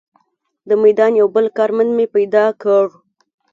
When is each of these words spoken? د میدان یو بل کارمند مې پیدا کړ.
د 0.67 0.71
میدان 0.83 1.11
یو 1.21 1.27
بل 1.35 1.45
کارمند 1.57 1.91
مې 1.97 2.05
پیدا 2.15 2.45
کړ. 2.61 2.85